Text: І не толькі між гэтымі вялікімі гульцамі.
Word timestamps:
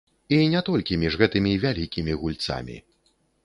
І 0.37 0.37
не 0.53 0.61
толькі 0.69 0.97
між 1.03 1.19
гэтымі 1.23 1.53
вялікімі 1.67 2.19
гульцамі. 2.25 2.83